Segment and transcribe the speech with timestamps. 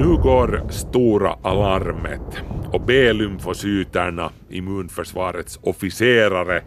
[0.00, 6.62] Nu går stora alarmet och B-lymfocyterna, immunförsvarets officerare,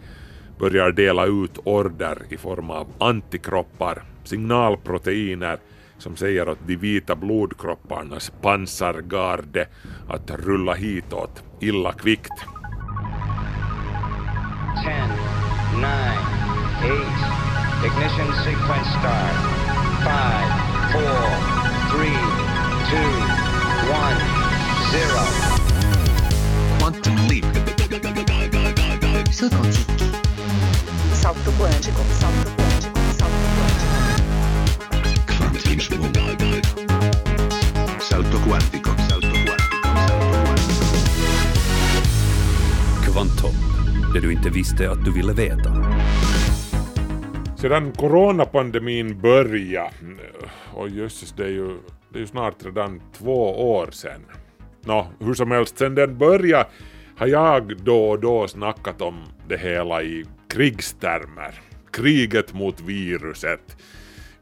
[0.58, 5.58] börjar dela ut order i form av antikroppar, signalproteiner
[5.98, 9.66] som säger åt de vita blodkropparnas pansargarde
[10.08, 12.32] att rulla hitåt illa kvickt.
[14.84, 15.06] 10,
[15.76, 15.88] 9,
[16.84, 17.04] 8,
[17.86, 19.64] ignition sequence start.
[20.04, 21.10] 5, 4,
[21.98, 22.33] 3,
[22.90, 23.00] 2, 1,
[24.92, 25.24] 0.
[26.78, 27.44] Quantum leap.
[29.30, 30.04] Saut quantique.
[31.12, 33.94] Salto quântico, salto quântico, salto quântico.
[35.26, 36.14] Kvantinsprung.
[38.00, 38.90] Salto quântico.
[39.08, 39.70] Salto quântico.
[40.00, 40.84] Salto quantico.
[43.04, 43.54] Kvantum,
[44.12, 45.72] det du inte visste att du ville veta.
[47.56, 49.90] Sedan coronapandemin började,
[50.74, 51.78] och jösses det är ju,
[52.14, 54.20] det är ju snart redan två år sedan.
[54.84, 56.66] Nå, hur som helst, sedan den började
[57.16, 61.60] har jag då och då snackat om det hela i krigstermer.
[61.92, 63.76] Kriget mot viruset.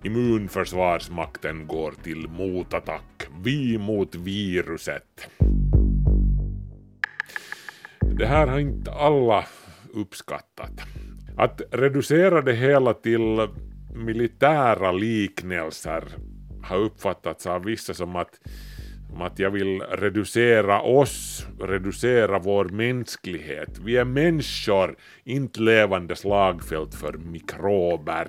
[0.03, 3.29] Immunförsvarsmakten går till motattack.
[3.45, 5.29] Vi mot viruset.
[8.01, 9.45] Det här har inte alla
[9.95, 10.81] uppskattat.
[11.37, 13.49] Att reducera det hela till
[13.95, 16.05] militära liknelser
[16.63, 18.41] har uppfattats av vissa som att,
[19.11, 23.79] som att jag vill reducera oss, reducera vår mänsklighet.
[23.79, 28.29] Vi är människor, inte levande slagfält för mikrober.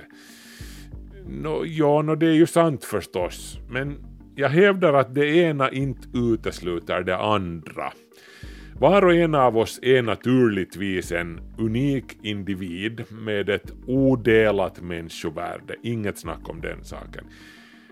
[1.28, 3.98] Nå, ja, no, det är ju sant förstås, men
[4.36, 7.94] jag hävdar att det ena inte utesluter det andra.
[8.80, 16.18] Var och en av oss är naturligtvis en unik individ med ett odelat människovärde, inget
[16.18, 17.25] snack om den saken.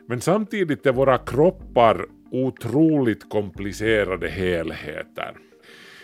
[0.07, 5.35] Men samtidigt är våra kroppar otroligt komplicerade helheter.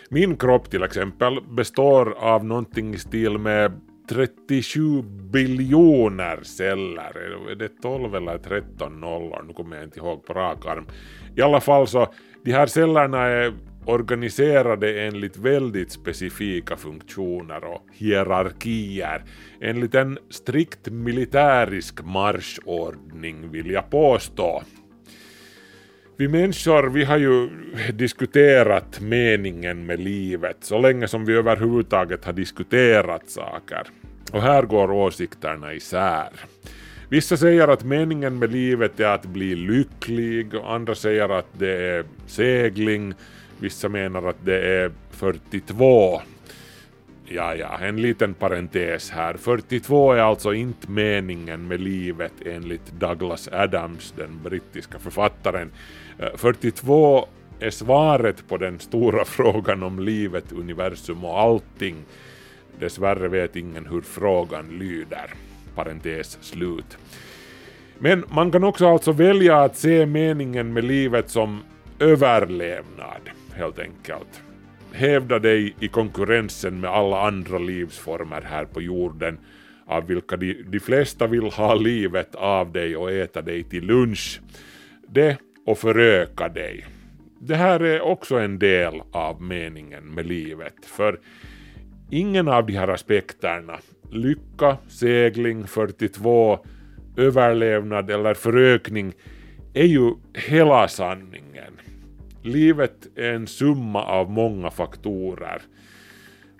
[0.10, 7.50] Min kropp till exempel består av någonting i stil med 37 biljoner celler.
[7.52, 9.44] Är det 12 eller 13 nollor?
[9.48, 10.88] Nu kommer jag inte ihåg på rak arm.
[11.36, 12.08] I alla fall så,
[12.44, 13.54] de här cellerna är
[13.88, 19.24] organiserade enligt väldigt specifika funktioner och hierarkier.
[19.62, 24.64] Enligt en strikt militärisk marschordning vill jag påstå.
[26.18, 27.50] Vi människor vi har ju
[27.94, 33.88] diskuterat meningen med livet så länge som vi överhuvudtaget har diskuterat saker.
[34.32, 36.30] Och här går åsikterna isär.
[37.10, 42.06] Vissa säger att meningen med livet är att bli lycklig, andra säger att det är
[42.26, 43.14] segling,
[43.60, 46.22] vissa menar att det är 42.
[47.26, 49.34] Ja, ja, en liten parentes här.
[49.34, 55.72] 42 är alltså inte meningen med livet enligt Douglas Adams, den brittiska författaren.
[56.20, 57.28] Eh, 42
[57.60, 61.96] är svaret på den stora frågan om livet, universum och allting.
[62.80, 65.34] Dessvärre vet ingen hur frågan lyder.
[65.76, 66.98] Parentes slut.
[68.00, 71.64] Men man kan också alltså välja att se meningen med livet som
[72.00, 73.22] överlevnad,
[73.58, 74.42] helt enkelt.
[74.92, 79.40] Hävda dig i konkurrensen med alla andra livsformer här på jorden,
[79.86, 84.42] av vilka de, de flesta vill ha livet av dig och äta dig till lunch.
[85.08, 86.86] Det och föröka dig.
[87.40, 91.20] Det här är också en del av meningen med livet, för
[92.12, 93.80] ingen av de här aspekterna,
[94.12, 96.60] lycka, segling, 42,
[97.18, 99.14] överlevnad eller förökning,
[99.74, 101.77] är ju hela sanningen.
[102.48, 105.62] Livet är en summa av många faktorer.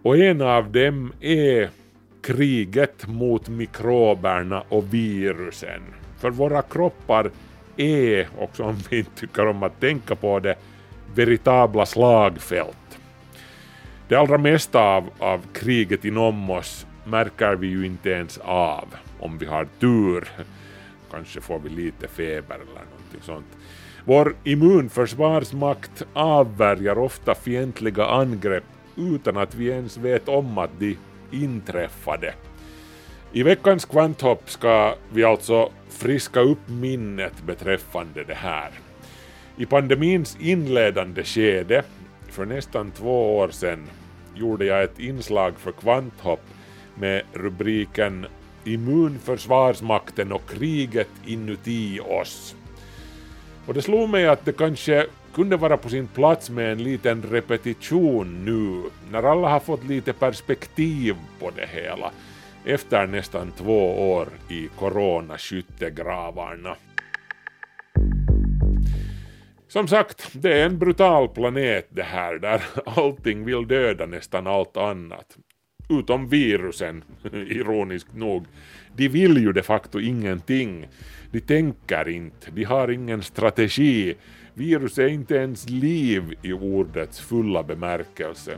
[0.02, 1.70] Och en av dem är
[2.22, 5.82] kriget mot mikroberna och virusen.
[6.20, 7.32] För våra kroppar
[7.78, 10.56] är, också om vi inte tycker om att tänka på det,
[11.16, 13.00] veritabla slagfält.
[14.08, 18.86] Det allra mesta av, av kriget inom oss märker vi ju inte ens av,
[19.20, 20.28] om vi har tur.
[21.12, 23.58] Kanske får vi lite feber eller någonting sånt.
[24.08, 28.64] Vår immunförsvarsmakt avvärjar ofta fientliga angrepp
[28.96, 30.98] utan att vi ens vet om att de
[31.32, 32.34] inträffade.
[33.32, 38.70] I veckans kvanthopp ska vi alltså friska upp minnet beträffande det här.
[39.58, 41.84] I pandemins inledande skede,
[42.30, 43.84] för nästan två år sedan,
[44.36, 46.44] gjorde jag ett inslag för kvanthopp
[46.96, 48.26] med rubriken
[48.64, 52.56] Immunförsvarsmakten och kriget inuti oss.
[53.68, 57.24] Och det slog mig att det kanske kunde vara på sin plats med en liten
[57.24, 62.12] repetition nu, när alla har fått lite perspektiv på det hela,
[62.66, 66.76] efter nästan två år i coronaskyttegravarna.
[69.68, 74.78] Som sagt, det är en brutal planet det här där allting vill döda nästan allt
[74.78, 75.38] annat.
[75.90, 77.04] Utom virusen,
[77.34, 78.46] ironiskt nog.
[78.96, 80.88] De vill ju de facto ingenting.
[81.32, 84.16] De tänker inte, de har ingen strategi.
[84.54, 88.58] Virus är inte ens liv i ordets fulla bemärkelse.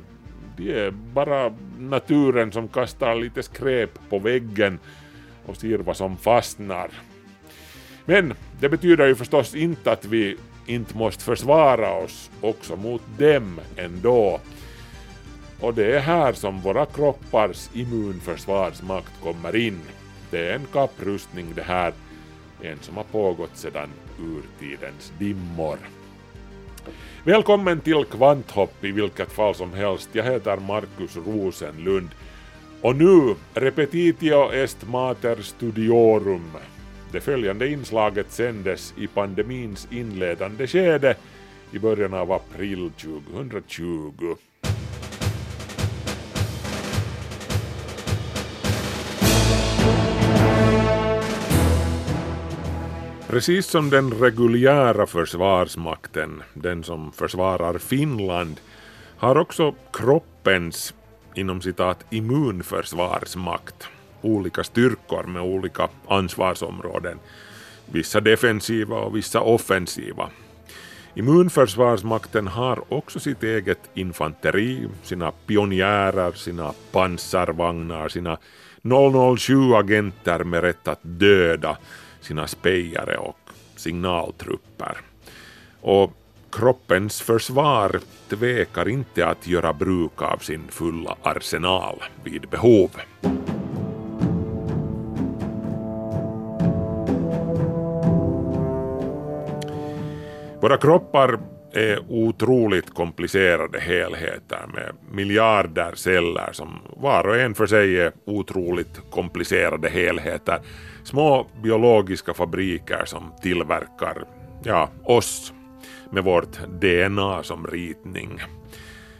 [0.58, 4.80] De är bara naturen som kastar lite skräp på väggen
[5.46, 6.90] och ser vad som fastnar.
[8.06, 13.60] Men det betyder ju förstås inte att vi inte måste försvara oss också mot dem
[13.76, 14.40] ändå.
[15.62, 19.80] Och det är här som våra kroppars immunförsvarsmakt kommer in.
[20.32, 21.94] Det är en kapprustning det här,
[22.62, 23.90] en som har pågått sedan
[24.20, 25.78] urtidens dimmor.
[27.24, 30.10] Välkommen till Kvanthopp i vilket fall som helst.
[30.12, 32.10] Jag heter Markus Rosenlund.
[32.82, 36.52] Och nu, repetitio est mater studiorum.
[37.12, 41.16] Det följande inslaget sändes i pandemins inledande skede
[41.72, 44.36] i början av april 2020.
[53.30, 58.60] Precis som den reguljära försvarsmakten, den som försvarar Finland,
[59.18, 60.94] har också kroppens
[61.36, 63.88] inom citat immunförsvarsmakt
[64.22, 67.20] olika styrkor med olika ansvarsområden.
[67.86, 70.30] Vissa defensiva och vissa offensiva.
[71.16, 78.38] Immunförsvarsmakten har också sitt eget infanteri, sina pionjärer, sina pansarvagnar, sina
[78.84, 81.78] 007-agenter med rätt att döda,
[82.22, 84.98] sina spejare och signaltrupper.
[85.82, 86.14] Och
[86.52, 88.00] kroppens försvar
[88.30, 92.90] tvekar inte att göra bruk av sin fulla arsenal vid behov.
[100.62, 101.40] Våra kroppar
[101.74, 109.02] är otroligt komplicerade helheter med miljarder celler som var och en för sig är otroligt
[109.10, 110.60] komplicerade helheter.
[111.04, 114.24] Små biologiska fabriker som tillverkar,
[114.64, 115.54] ja, oss
[116.12, 118.40] med vårt DNA som ritning.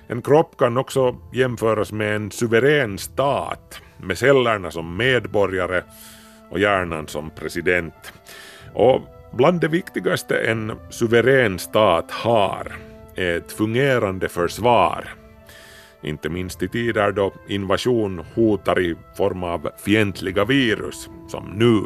[0.08, 5.84] En kropp kan också jämföras med en suverän stat med cellerna som medborgare
[6.50, 8.14] och hjärnan som president.
[8.74, 12.76] Och Bland det viktigaste en suverän stat har
[13.16, 15.14] är ett fungerande försvar.
[16.02, 21.82] Inte minst i tider då invasion hotar i form av fientliga virus, som nu.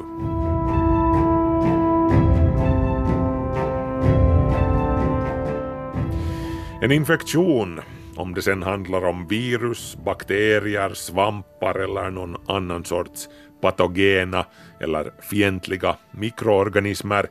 [6.82, 7.82] En infektion,
[8.16, 13.30] om det sen handlar om virus, bakterier, svampar eller någon annan sorts
[13.62, 14.46] patogena
[14.80, 17.30] eller fientliga mikroorganismer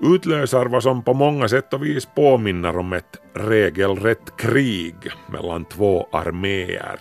[0.00, 4.96] utlöser vad som på många sätt och vis påminner om ett regelrätt krig
[5.32, 7.00] mellan två arméer.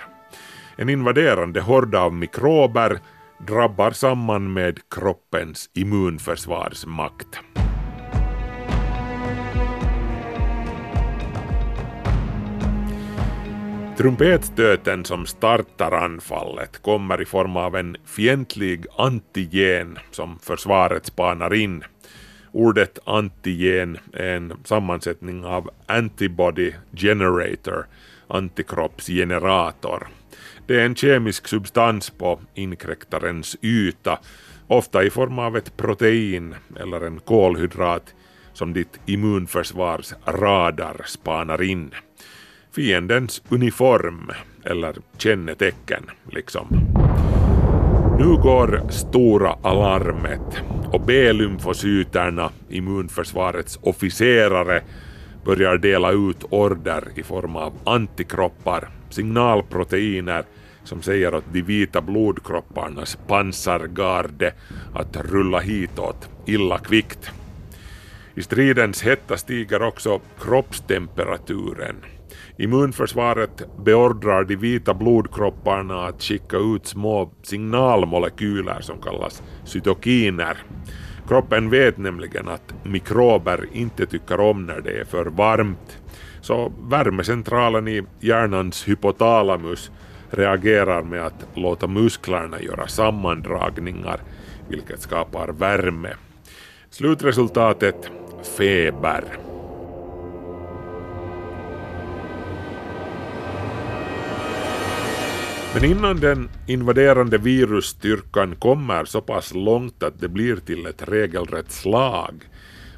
[0.76, 3.00] En invaderande hord av mikrober
[3.48, 7.40] drabbar samman med kroppens immunförsvarsmakt.
[13.98, 21.84] Trumpetstöten som startar anfallet kommer i form av en fientlig antigen som försvaret spanar in.
[22.52, 27.88] Ordet antigen är en sammansättning av antibody generator,
[28.28, 30.08] antikroppsgenerator.
[30.68, 34.20] Det är en kemisk substans på inkräktarens yta,
[34.68, 38.14] ofta i form av ett protein eller en kolhydrat
[38.54, 41.92] som ditt immunförsvars radar spanar in
[42.76, 44.32] fiendens uniform
[44.64, 46.68] eller kännetecken liksom.
[48.20, 54.82] Nu går stora alarmet och B-lymfocyterna, immunförsvarets officerare,
[55.46, 60.44] börjar dela ut order i form av antikroppar, signalproteiner
[60.84, 64.54] som säger åt de vita blodkropparnas pansargarde
[64.94, 67.32] att rulla hitåt illa kvickt.
[68.36, 71.96] I stridens hetta stiger också kroppstemperaturen
[72.58, 80.58] Immunförsvaret beordrar de vita blodkropparna att skicka ut små signalmolekyler som kallas cytokiner.
[81.28, 85.98] Kroppen vet nämligen att mikrober inte tycker om när det är för varmt.
[86.42, 89.92] Så värmecentralen i hjärnans hypotalamus
[90.30, 94.20] reagerar med att låta musklerna göra sammandragningar,
[94.70, 96.14] vilket skapar värme.
[96.90, 98.12] Slutresultatet
[98.58, 99.24] feber.
[105.76, 111.72] Men innan den invaderande virusstyrkan kommer så pass långt att det blir till ett regelrätt
[111.72, 112.44] slag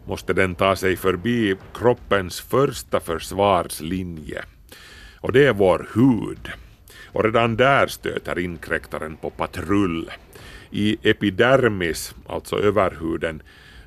[0.05, 4.43] måste den ta sig förbi kroppens första försvarslinje.
[5.21, 6.51] Och det är vår hud.
[7.11, 10.11] Och redan där stöter inkräktaren på patrull.
[10.71, 13.41] I epidermis, alltså överhuden,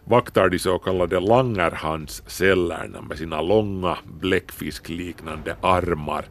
[0.05, 6.25] vaktar de så kallade Langerhanscellerna med sina långa bläckfiskliknande armar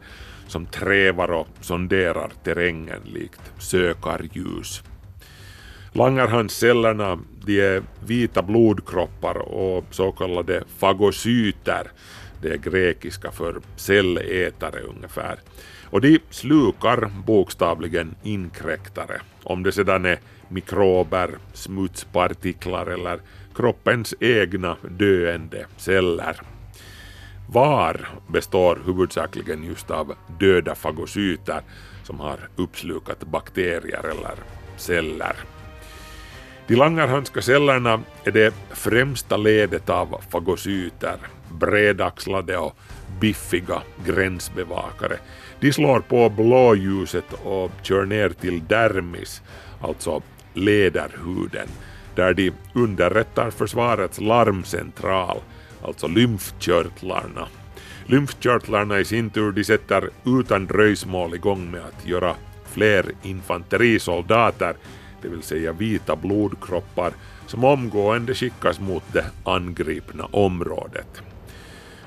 [0.50, 4.82] som trävar och sonderar terrängen likt sökarljus.
[5.92, 11.90] Langerhanscellerna de är vita blodkroppar och så kallade fagocyter.
[12.42, 15.38] Det är grekiska för cellätare ungefär.
[15.84, 19.20] Och de slukar bokstavligen inkräktare.
[19.42, 23.20] Om det sedan är mikrober, smutspartiklar eller
[23.54, 26.40] kroppens egna döende celler.
[27.52, 31.60] VAR består huvudsakligen just av döda fagocyter
[32.04, 34.34] som har uppslukat bakterier eller
[34.76, 35.36] celler.
[36.66, 41.16] De Langerhanska cellerna är det främsta ledet av fagocyter,
[41.50, 42.76] bredaxlade och
[43.20, 45.16] biffiga gränsbevakare.
[45.60, 49.42] De slår på blåljuset och kör ner till dermis,
[49.80, 50.22] alltså
[50.54, 51.68] lederhuden,
[52.14, 55.40] där de underrättar försvarets larmcentral,
[55.84, 57.48] alltså lymfkörtlarna.
[58.06, 62.34] Lymfkörtlarna i sin tur de sätter utan dröjsmål igång med att göra
[62.64, 64.74] fler infanterisoldater,
[65.22, 67.12] det vill säga vita blodkroppar,
[67.46, 71.22] som omgående skickas mot det angripna området.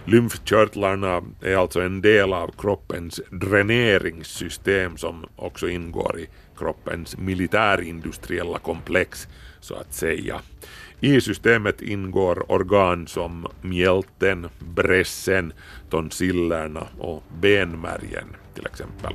[0.06, 6.28] Lymfkörtlarna är alltså en del av kroppens dräneringssystem som också ingår i
[6.58, 9.28] kroppens militärindustriella komplex
[9.60, 10.42] så att säga.
[11.04, 15.54] I systemet ingår organ som mjälten, brässen,
[15.90, 19.14] tonsillerna och benmärgen till exempel.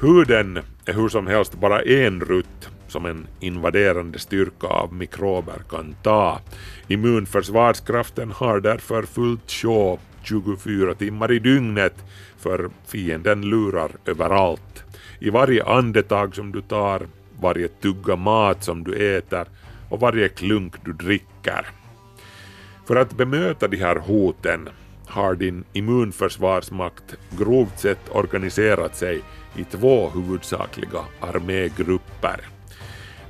[0.00, 5.94] Huden är hur som helst bara en rutt som en invaderande styrka av mikrober kan
[6.02, 6.40] ta.
[6.88, 11.94] Immunförsvarskraften har därför fullt sjå 24 timmar i dygnet
[12.38, 14.89] för fienden lurar överallt.
[15.22, 17.06] I varje andetag som du tar,
[17.40, 19.46] varje tugga mat som du äter
[19.88, 21.66] och varje klunk du dricker.
[22.86, 24.68] För att bemöta de här hoten
[25.06, 29.22] har din immunförsvarsmakt grovt sett organiserat sig
[29.56, 32.40] i två huvudsakliga armégrupper.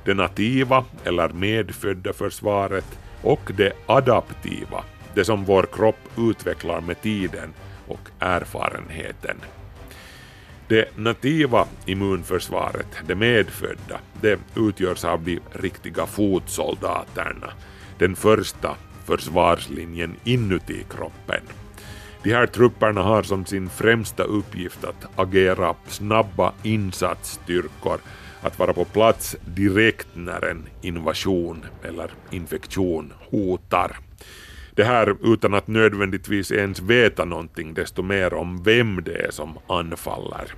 [0.05, 4.83] Det nativa eller medfödda försvaret och det adaptiva,
[5.13, 7.53] det som vår kropp utvecklar med tiden
[7.87, 9.37] och erfarenheten.
[10.71, 17.53] Det nativa immunförsvaret, det medfödda, det utgörs av de riktiga fotsoldaterna,
[17.99, 18.75] den första
[19.05, 21.41] försvarslinjen inuti kroppen.
[22.23, 27.99] De här trupperna har som sin främsta uppgift att agera snabba insatsstyrkor,
[28.41, 34.10] att vara på plats direkt när en invasion eller infektion hotar.
[34.75, 39.57] Det här utan att nödvändigtvis ens veta någonting desto mer om vem det är som
[39.67, 40.53] anfaller.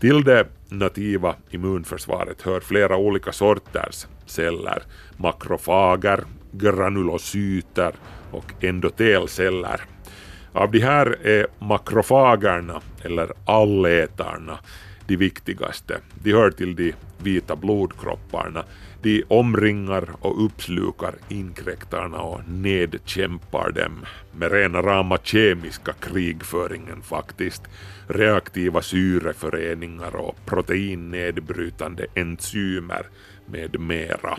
[0.00, 4.82] Till det nativa immunförsvaret hör flera olika sorters celler,
[5.16, 7.92] makrofager, granulocyter
[8.30, 9.80] och endotelceller.
[10.52, 14.58] Av de här är makrofagerna, eller allätarna,
[15.06, 15.98] de viktigaste.
[16.14, 18.64] De hör till de vita blodkropparna.
[19.02, 27.62] De omringar och uppslukar inkräktarna och nedkämpar dem med rena rama kemiska krigföringen faktiskt.
[28.08, 33.06] Reaktiva syreföreningar och proteinnedbrytande enzymer
[33.46, 34.38] med mera.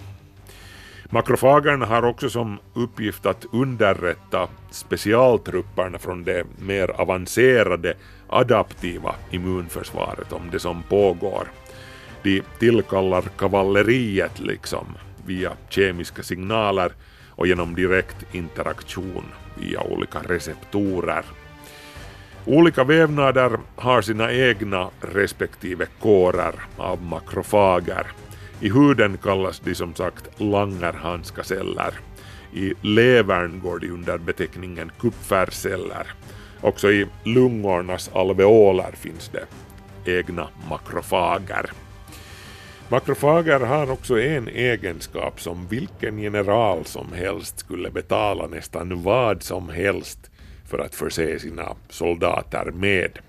[1.10, 7.94] Makrofagerna har också som uppgift att underrätta specialtrupperna från det mer avancerade
[8.28, 11.48] adaptiva immunförsvaret om det som pågår.
[12.24, 14.86] De tillkallar kavalleriet liksom
[15.26, 16.92] via kemiska signaler
[17.30, 19.26] och genom direkt interaktion
[19.56, 21.26] via olika receptorer.
[22.46, 28.08] Olika vävnader har sina egna respektive kårer av makrofager.
[28.60, 31.94] I huden kallas de som sagt Langerhanska celler.
[32.54, 36.08] I levern går de under beteckningen kupferceller.
[36.62, 39.46] Också i lungornas alveoler finns det
[40.12, 41.72] egna makrofager.
[42.94, 49.70] Makrofager har också en egenskap som vilken general som helst skulle betala nästan vad som
[49.70, 50.32] helst
[50.70, 53.20] för att förse sina soldater med.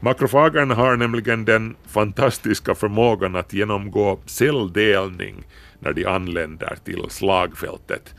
[0.00, 5.44] Makrofagerna har nämligen den fantastiska förmågan att genomgå celldelning
[5.78, 8.14] när de anländer till slagfältet,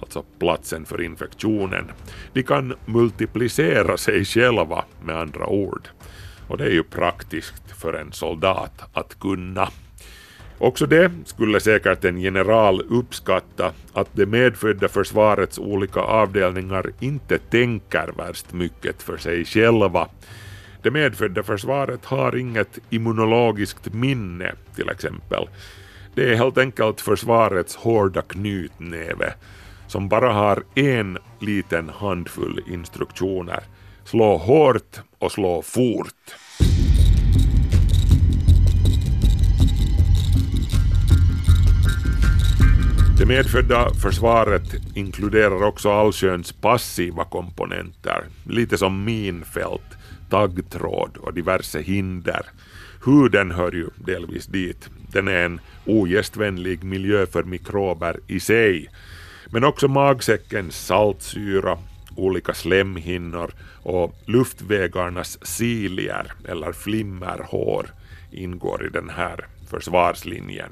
[0.00, 1.90] alltså platsen för infektionen.
[2.32, 5.88] De kan multiplicera sig själva med andra ord.
[6.48, 9.68] Och det är ju praktiskt för en soldat att kunna.
[10.58, 18.12] Också det skulle säkert en general uppskatta, att det medfödda försvarets olika avdelningar inte tänker
[18.16, 20.08] värst mycket för sig själva.
[20.82, 25.48] Det medfödda försvaret har inget immunologiskt minne till exempel.
[26.14, 29.34] Det är helt enkelt försvarets hårda knytnäve
[29.86, 33.62] som bara har en liten handfull instruktioner.
[34.04, 36.34] Slå hårt och slå fort.
[43.18, 49.96] Det medfödda försvaret inkluderar också allsköns passiva komponenter, lite som minfält,
[50.30, 52.46] taggtråd och diverse hinder.
[53.04, 54.90] Huden hör ju delvis dit.
[55.12, 58.88] Den är en ogästvänlig miljö för mikrober i sig.
[59.50, 61.78] Men också magsäckens saltsyra,
[62.16, 63.50] olika slemhinnor
[63.82, 67.86] och luftvägarnas cilier eller flimmerhår
[68.30, 70.70] ingår i den här försvarslinjen.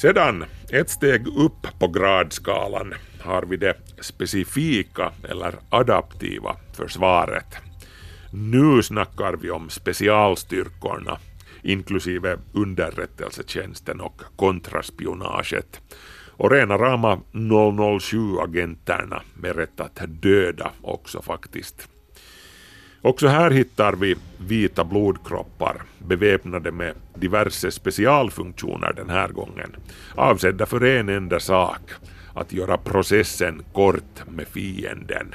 [0.00, 7.56] Sedan, ett steg upp på gradskalan, har vi det specifika eller adaptiva försvaret.
[8.32, 11.18] Nu snackar vi om specialstyrkorna,
[11.62, 15.80] inklusive underrättelsetjänsten och kontraspionaget.
[16.30, 21.88] Och rena rama 007-agenterna med rätt att döda också faktiskt.
[23.02, 29.76] Också här hittar vi vita blodkroppar beväpnade med diverse specialfunktioner den här gången,
[30.14, 31.80] avsedda för en enda sak,
[32.34, 35.34] att göra processen kort med fienden.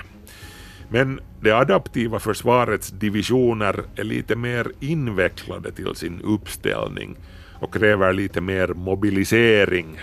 [0.90, 7.16] Men det adaptiva försvarets divisioner är lite mer invecklade till sin uppställning
[7.60, 10.00] och kräver lite mer mobilisering.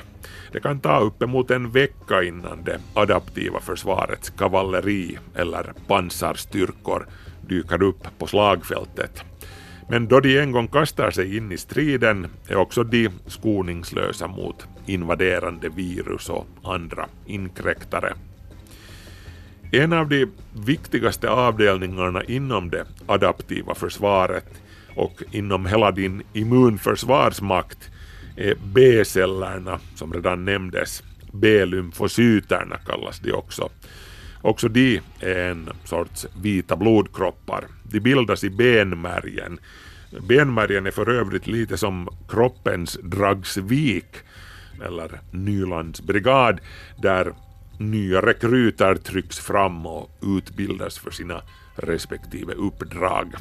[0.52, 7.06] Det kan ta uppemot en vecka innan det adaptiva försvarets kavalleri eller pansarstyrkor
[7.48, 9.24] dyker upp på slagfältet.
[9.88, 14.66] Men då de en gång kastar sig in i striden är också de skoningslösa mot
[14.86, 18.14] invaderande virus och andra inkräktare.
[19.72, 20.26] En av de
[20.66, 24.62] viktigaste avdelningarna inom det adaptiva försvaret
[24.96, 27.90] och inom hela din immunförsvarsmakt
[28.36, 31.02] är B-cellerna som redan nämndes.
[31.32, 33.70] B-lymfocyterna kallas de också.
[34.42, 37.64] Också de är en sorts vita blodkroppar.
[37.82, 39.58] De bildas i benmärgen.
[40.28, 44.16] Benmärgen är för övrigt lite som kroppens Dragsvik
[44.84, 46.60] eller Nylands brigad
[47.02, 47.34] där
[47.78, 51.42] nya rekryter trycks fram och utbildas för sina
[51.76, 53.34] respektive uppdrag.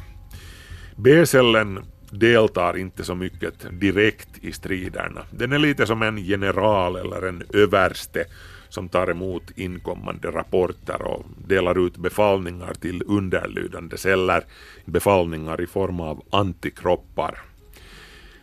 [0.96, 5.20] B-cellen deltar inte så mycket direkt i striderna.
[5.30, 8.24] Den är lite som en general eller en överste
[8.72, 14.44] som tar emot inkommande rapporter och delar ut befallningar till underlydande celler,
[14.84, 17.38] befallningar i form av antikroppar.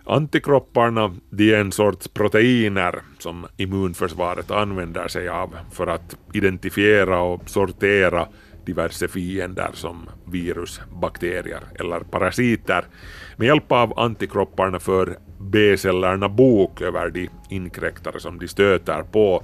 [0.04, 7.50] Antikropparna de är en sorts proteiner som immunförsvaret använder sig av för att identifiera och
[7.50, 8.28] sortera
[8.66, 12.86] diverse fiender som virus, bakterier eller parasiter.
[13.38, 19.44] Med hjälp av antikropparna för B-cellerna bok över de inkräktare som de stöter på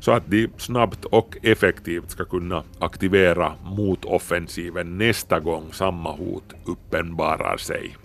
[0.00, 7.56] så att de snabbt och effektivt ska kunna aktivera motoffensiven nästa gång samma hot uppenbarar
[7.56, 7.96] sig.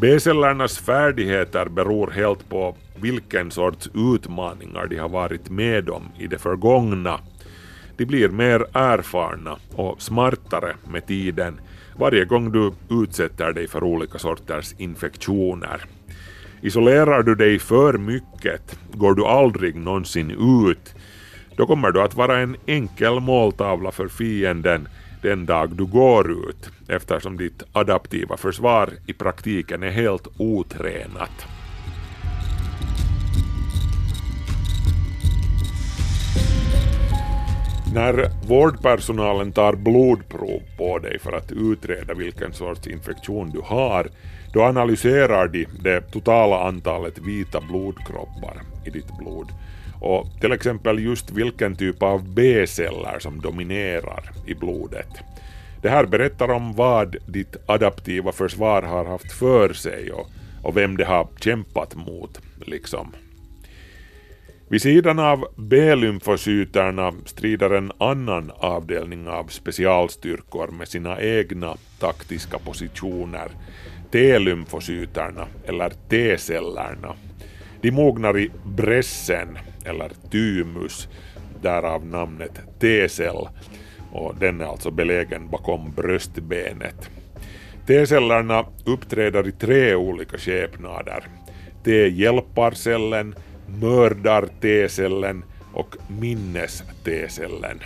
[0.00, 6.38] B-cellernas färdigheter beror helt på vilken sorts utmaningar de har varit med om i det
[6.38, 7.20] förgångna.
[7.96, 11.60] De blir mer erfarna och smartare med tiden
[11.96, 15.86] varje gång du utsätter dig för olika sorters infektioner.
[16.62, 20.94] Isolerar du dig för mycket, går du aldrig någonsin ut,
[21.56, 24.88] då kommer du att vara en enkel måltavla för fienden
[25.22, 31.46] den dag du går ut, eftersom ditt adaptiva försvar i praktiken är helt otränat.
[37.94, 44.08] När vårdpersonalen tar blodprov på dig för att utreda vilken sorts infektion du har,
[44.52, 49.48] då analyserar de det totala antalet vita blodkroppar i ditt blod
[50.00, 55.08] och till exempel just vilken typ av B-celler som dominerar i blodet.
[55.82, 60.26] Det här berättar om vad ditt adaptiva försvar har haft för sig och,
[60.62, 63.12] och vem det har kämpat mot, liksom.
[64.68, 73.50] Vid sidan av B-lymfocyterna strider en annan avdelning av specialstyrkor med sina egna taktiska positioner,
[74.12, 77.16] T-lymfocyterna eller T-cellerna.
[77.80, 81.08] De mognar i brässen eller thymus,
[81.62, 83.48] därav namnet T-cell
[84.12, 87.10] och den är alltså belägen bakom bröstbenet.
[87.86, 91.24] T-cellerna uppträder i tre olika skepnader.
[91.84, 93.34] T-hjälparcellen,
[93.66, 97.80] mördar-T-cellen och minnes-T-cellen.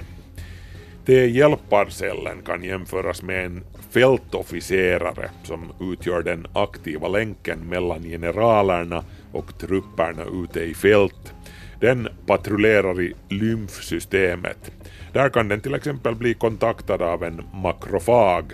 [1.07, 10.22] T-hjälparcellen kan jämföras med en fältofficerare som utgör den aktiva länken mellan generalerna och trupperna
[10.44, 11.35] ute i fält.
[11.80, 14.72] Den patrullerar i lymfsystemet.
[15.12, 18.52] Där kan den till exempel bli kontaktad av en makrofag.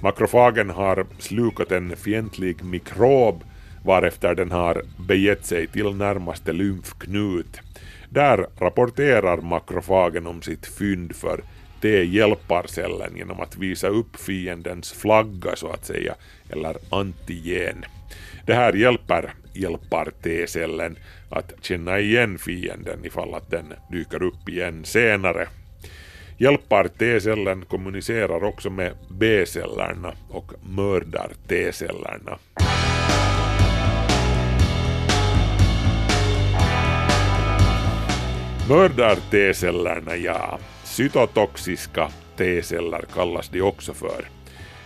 [0.00, 3.44] Makrofagen har slukat en fientlig mikrob
[3.84, 7.60] varefter den har begett sig till närmaste lymfknut.
[8.08, 11.44] Där rapporterar makrofagen om sitt fynd för
[11.82, 16.14] T-hjälparcellen genom att visa upp fiendens flagga så att säga,
[16.50, 17.84] eller antigen.
[18.46, 20.98] Det här hjälper hjälpar T-cellen
[21.30, 25.48] att känna igen fienden ifall att den dyker upp igen senare.
[26.38, 32.38] Hjälpar T-cellen kommunicerar också med B-cellerna och mördar T-cellerna.
[38.68, 40.58] Mördar T-cellerna, ja.
[41.00, 44.24] Cytotoxiska T-celler kallas de också för.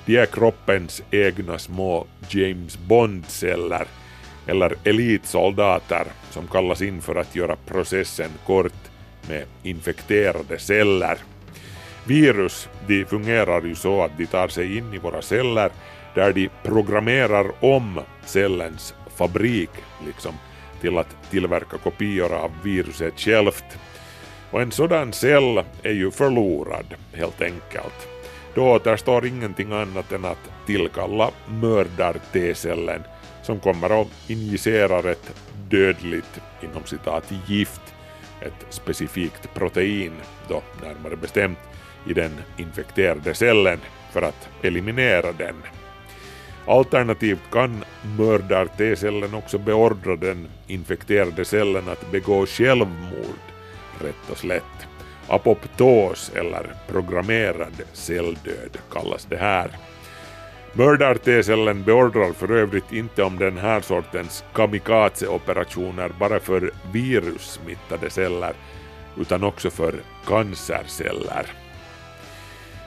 [0.07, 3.87] De är kroppens egna små James Bond-celler
[4.47, 8.91] eller elitsoldater som kallas in för att göra processen kort
[9.29, 11.19] med infekterade celler.
[12.05, 15.71] Virus de fungerar ju så att de tar sig in i våra celler
[16.15, 19.71] där de programmerar om cellens fabrik
[20.07, 20.35] liksom
[20.81, 23.79] till att tillverka kopior av viruset självt.
[24.51, 28.09] Och en sådan cell är ju förlorad helt enkelt.
[28.55, 33.03] Då återstår ingenting annat än att tillkalla mördar-T-cellen
[33.43, 35.33] som kommer och injicerar ett
[35.71, 37.81] dödligt inom citat gift,
[38.41, 40.13] ett specifikt protein
[40.49, 41.59] då närmare bestämt
[42.09, 43.79] i den infekterade cellen
[44.13, 45.57] för att eliminera den.
[46.67, 47.85] Alternativt kan
[48.19, 53.54] mördar-T-cellen också beordra den infekterade cellen att begå självmord,
[54.05, 54.87] rätt och slätt.
[55.29, 59.71] Apoptos eller programmerad celldöd kallas det här.
[60.73, 68.53] Mördar-T-cellen beordrar för övrigt inte om den här sortens kamikaze-operationer bara för virussmittade celler
[69.21, 69.95] utan också för
[70.27, 71.47] cancerceller.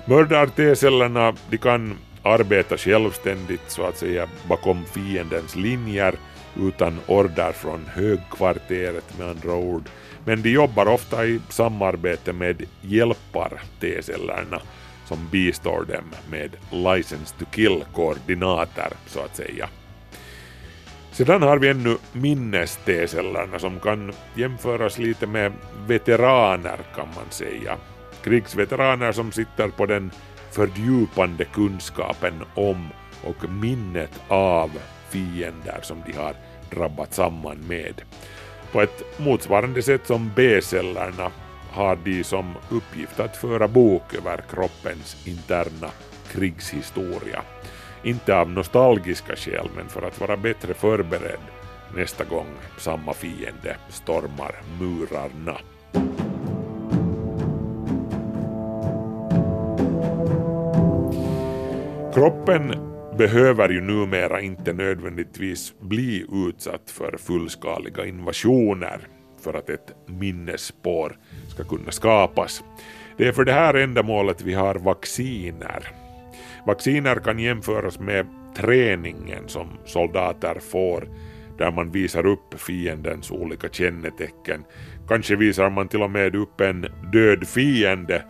[0.05, 6.15] Mördar-T-cellerna de kan arbeta självständigt så att säga bakom fiendens linjer
[6.59, 9.89] utan order från högkvarteret med andra ord.
[10.25, 14.61] Men de jobbar ofta i samarbete med hjälpar-T-cellerna
[15.05, 19.69] som bistår dem med license to kill-koordinater så att säga.
[21.11, 25.51] Sedan har vi ännu minnes-T-cellerna som kan jämföras lite med
[25.87, 27.77] veteraner kan man säga.
[28.23, 30.11] Krigsveteraner som sitter på den
[30.51, 32.87] fördjupande kunskapen om
[33.23, 34.71] och minnet av
[35.09, 36.33] fiender som de har
[36.71, 38.01] drabbat samman med.
[38.71, 41.31] På ett motsvarande sätt som B-cellerna
[41.71, 45.89] har de som uppgift att föra bok över kroppens interna
[46.31, 47.41] krigshistoria.
[48.03, 51.39] Inte av nostalgiska skäl men för att vara bättre förberedd
[51.95, 55.57] nästa gång samma fiende stormar murarna.
[62.13, 62.86] Kroppen
[63.17, 69.07] behöver ju numera inte nödvändigtvis bli utsatt för fullskaliga invasioner
[69.43, 72.63] för att ett minnesspår ska kunna skapas.
[73.17, 75.87] Det är för det här ändamålet vi har vacciner.
[76.65, 81.07] Vacciner kan jämföras med träningen som soldater får
[81.57, 84.63] där man visar upp fiendens olika kännetecken.
[85.07, 88.23] Kanske visar man till och med upp en död fiende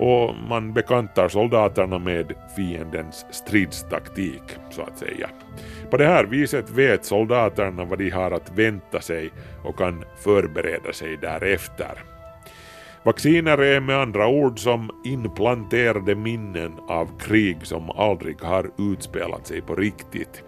[0.00, 5.30] och man bekantar soldaterna med fiendens stridstaktik, så att säga.
[5.90, 9.30] På det här viset vet soldaterna vad de har att vänta sig
[9.64, 12.02] och kan förbereda sig därefter.
[13.02, 19.60] Vacciner är med andra ord som implanterade minnen av krig som aldrig har utspelat sig
[19.60, 20.42] på riktigt.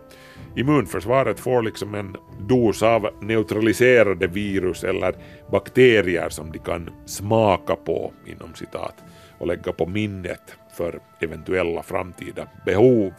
[0.57, 5.15] Immunförsvaret får liksom en dos av neutraliserade virus eller
[5.51, 8.95] bakterier som de kan smaka på inom citat
[9.43, 13.13] och lägga på minnet för eventuella framtida behov.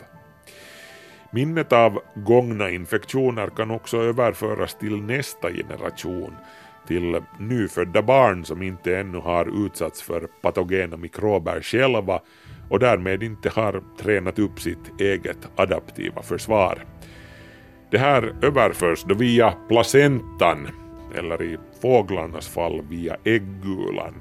[1.32, 6.36] Minnet av gångna infektioner kan också överföras till nästa generation,
[6.88, 12.22] till nyfödda barn som inte ännu har utsatts för patogena mikrober själva
[12.70, 16.86] och därmed inte har tränat upp sitt eget adaptiva försvar.
[17.92, 20.68] Det här överförs då via placentan,
[21.16, 24.14] eller i fåglarnas fall via äggulan.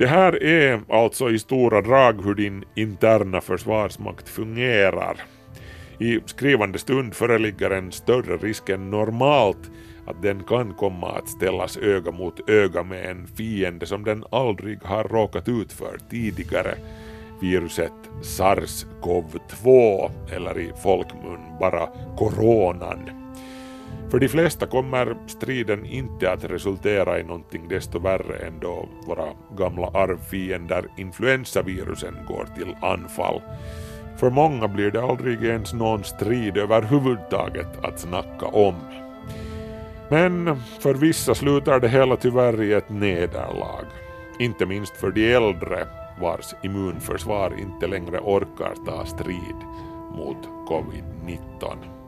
[0.00, 5.16] Det här är alltså i stora drag hur din interna försvarsmakt fungerar.
[5.98, 9.70] I skrivande stund föreligger en större risk än normalt
[10.06, 14.82] att den kan komma att ställas öga mot öga med en fiende som den aldrig
[14.82, 16.74] har råkat ut för tidigare,
[17.40, 23.19] viruset SARS-CoV-2 eller i folkmun bara coronan.
[24.10, 29.32] För de flesta kommer striden inte att resultera i någonting desto värre än då våra
[29.58, 33.42] gamla arvfiender influensavirusen går till anfall.
[34.16, 38.74] För många blir det aldrig ens någon strid överhuvudtaget att snacka om.
[40.08, 43.86] Men för vissa slutar det hela tyvärr i ett nederlag.
[44.38, 45.86] Inte minst för de äldre
[46.20, 49.56] vars immunförsvar inte längre orkar ta strid
[50.16, 51.99] mot covid-19.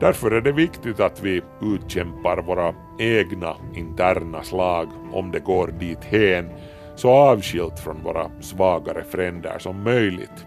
[0.00, 6.04] Därför är det viktigt att vi utkämpar våra egna interna slag om det går dit
[6.04, 6.50] hen
[6.96, 10.46] så avskilt från våra svagare fränder som möjligt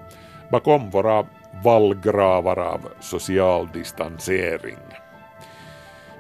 [0.52, 1.26] bakom våra
[1.64, 4.78] vallgravar av social distansering.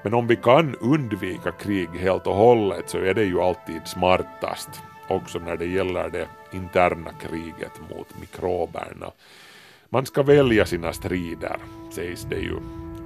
[0.03, 4.69] Men om vi kan undvika krig helt och hållet så är det ju alltid smartast,
[5.07, 9.11] också när det gäller det interna kriget mot mikroberna.
[9.89, 11.57] Man ska välja sina strider,
[11.91, 12.55] sägs det ju.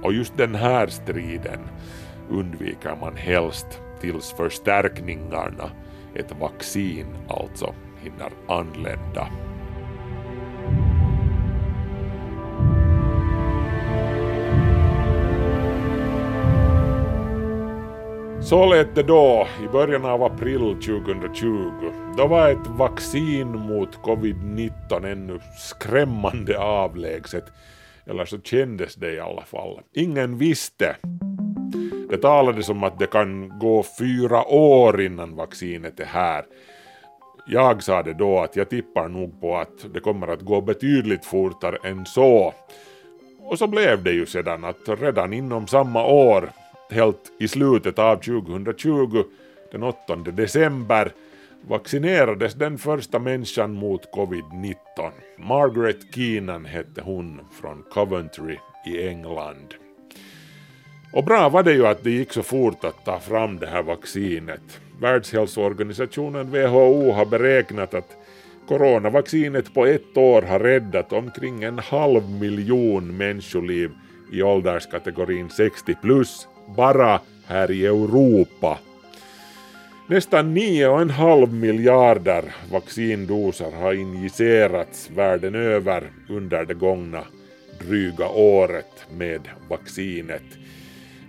[0.06, 1.60] Och just den här striden
[2.30, 3.66] undviker man helst
[4.00, 5.70] tills förstärkningarna,
[6.14, 9.28] ett vaccin alltså, hinner anlända.
[18.40, 21.70] Så lät det då i början av april 2020.
[22.16, 27.44] Då var ett vaccin mot covid-19 ännu skrämmande avlägset.
[28.06, 29.80] Eller så kändes det i alla fall.
[29.92, 30.96] Ingen visste.
[32.10, 36.44] Det talades om att det kan gå fyra år innan vaccinet är här.
[37.46, 41.24] Jag sa det då att jag tippar nog på att det kommer att gå betydligt
[41.24, 42.54] fortare än så.
[43.38, 46.50] Och så blev det ju sedan att redan inom samma år
[46.90, 49.24] helt i slutet av 2020,
[49.72, 51.12] den 8 december,
[51.68, 54.76] vaccinerades den första människan mot covid-19.
[55.38, 59.74] Margaret Keenan hette hon från Coventry i England.
[61.12, 63.82] Och bra var det ju att det gick så fort att ta fram det här
[63.82, 64.80] vaccinet.
[65.00, 68.16] Världshälsoorganisationen WHO har beräknat att
[68.68, 73.90] coronavaccinet på ett år har räddat omkring en halv miljon människoliv
[74.32, 78.78] i ålderskategorin 60 plus bara här i Europa.
[80.08, 87.24] Nästan 9,5 miljarder vaccindoser har injicerats världen över under det gångna
[87.80, 90.42] dryga året med vaccinet.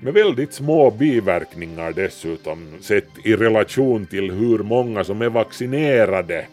[0.02, 6.46] Med väldigt små biverkningar dessutom sett i relation till hur många som är vaccinerade.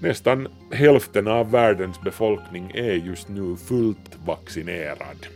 [0.00, 5.26] Nästan hälften av världens befolkning är just nu fullt vaccinerad.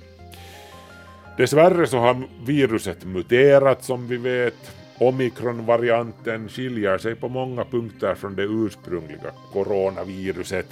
[1.37, 4.80] Dessvärre så har viruset muterat som vi vet.
[5.01, 10.67] Omikronvarianten skiljer sig på många punkter från det ursprungliga coronaviruset.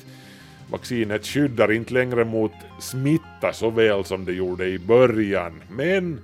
[0.71, 6.21] Vaccinet skyddar inte längre mot smitta så väl som det gjorde i början, men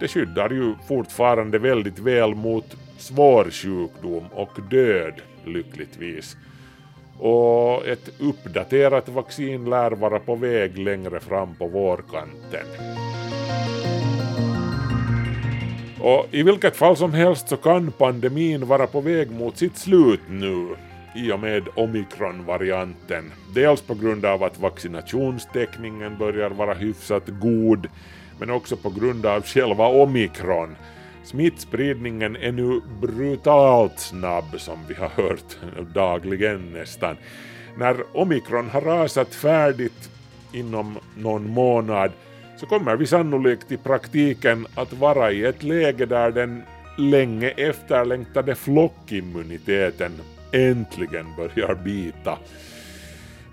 [0.00, 6.36] det skyddar ju fortfarande väldigt väl mot svår sjukdom och död, lyckligtvis.
[7.18, 12.66] Och ett uppdaterat vaccin lär vara på väg längre fram på vårkanten.
[16.02, 20.20] Och i vilket fall som helst så kan pandemin vara på väg mot sitt slut
[20.28, 20.68] nu
[21.14, 23.32] i och med omikronvarianten.
[23.54, 27.88] Dels på grund av att vaccinationstäckningen börjar vara hyfsat god,
[28.38, 30.76] men också på grund av själva omikron.
[31.24, 35.56] Smittspridningen är nu brutalt snabb som vi har hört
[35.94, 37.16] dagligen nästan.
[37.76, 40.10] När omikron har rasat färdigt
[40.52, 42.12] inom någon månad
[42.62, 46.62] så kommer vi sannolikt i praktiken att vara i ett läge där den
[46.98, 50.12] länge efterlängtade flockimmuniteten
[50.52, 52.38] äntligen börjar bita.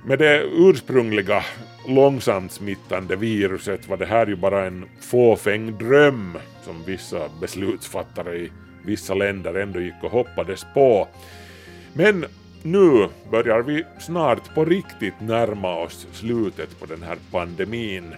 [0.06, 1.44] Med det ursprungliga
[1.88, 8.52] långsamt smittande viruset var det här ju bara en fåfäng dröm som vissa beslutsfattare i
[8.86, 11.08] vissa länder ändå gick och hoppades på.
[11.94, 12.26] Men
[12.64, 18.16] nu börjar vi snart på riktigt närma oss slutet på den här pandemin.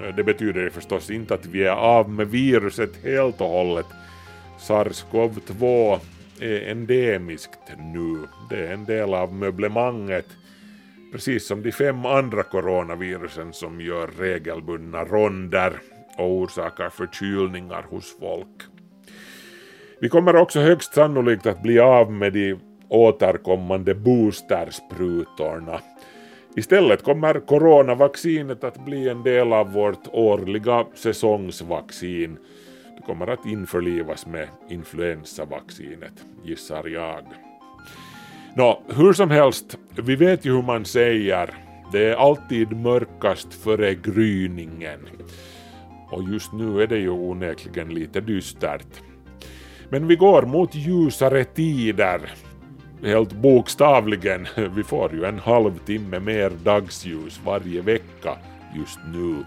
[0.00, 3.86] Eh, det betyder förstås inte att vi är av med viruset helt och hållet.
[4.58, 5.98] SARS-CoV-2
[6.40, 8.26] är endemiskt nu.
[8.50, 10.26] Det är en del av möblemanget.
[11.12, 15.72] Precis som de fem andra coronavirusen som gör regelbundna ronder
[16.18, 18.62] och orsakar förkylningar hos folk.
[20.00, 22.56] Vi kommer också högst sannolikt att bli av med de
[22.88, 25.80] återkommande boostersprutorna
[26.56, 32.38] Istället kommer coronavaccinet att bli en del av vårt årliga säsongsvaccin.
[32.96, 37.24] Det kommer att införlivas med influensavaccinet, gissar jag.
[38.56, 41.54] Nå, hur som helst, vi vet ju hur man säger.
[41.92, 45.08] Det är alltid mörkast före gryningen.
[46.10, 49.02] Och just nu är det ju onekligen lite dystert.
[49.88, 52.20] Men vi går mot ljusare tider.
[53.02, 58.36] Helt bokstavligen, vi får ju en halvtimme mer dagsljus varje vecka
[58.76, 59.44] just nu.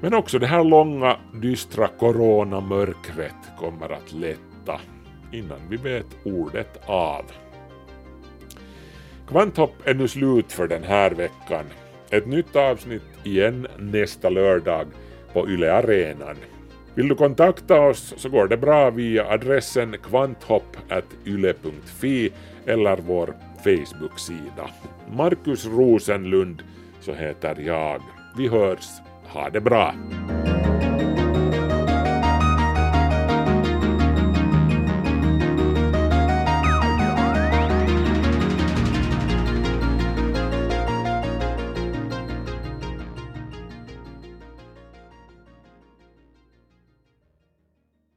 [0.00, 4.80] Men också det här långa dystra coronamörkret kommer att lätta
[5.32, 7.24] innan vi vet ordet av.
[9.28, 11.64] Kvanthopp är nu slut för den här veckan.
[12.10, 14.86] Ett nytt avsnitt igen nästa lördag
[15.32, 16.36] på Yle Arenan.
[16.94, 22.32] Vill du kontakta oss så går det bra via adressen kvanthopp.yle.fi
[22.66, 24.70] eller vår Facebook-sida.
[25.12, 26.62] Markus Rosenlund
[27.00, 28.02] så heter jag.
[28.36, 28.86] Vi hörs.
[29.24, 29.94] Ha det bra!